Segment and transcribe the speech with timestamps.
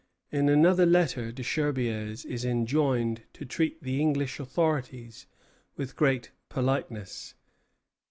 [0.31, 5.27] In another letter Desherbiers is enjoined to treat the English authorities
[5.75, 7.35] with great politeness.